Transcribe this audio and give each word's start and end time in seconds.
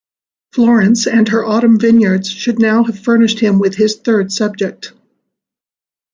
Florence 0.51 1.05
and 1.05 1.27
her 1.27 1.45
autumn 1.45 1.77
vineyards 1.77 2.27
should 2.27 2.57
now 2.57 2.81
have 2.83 2.97
furnished 2.97 3.39
him 3.39 3.59
with 3.59 3.75
his 3.75 3.97
third 3.97 4.31
subject. 4.31 4.93